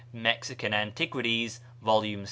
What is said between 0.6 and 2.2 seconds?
Antiquities," vol. vi.